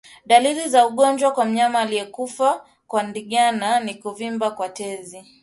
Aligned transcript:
Dalili 0.25 0.69
za 0.69 0.87
ugonjwa 0.87 1.31
kwa 1.31 1.45
mnyama 1.45 1.79
aliyekufa 1.79 2.65
kwa 2.87 3.03
ndigana 3.03 3.79
ni 3.79 3.95
kuvimba 3.95 4.51
kwa 4.51 4.69
tezi 4.69 5.25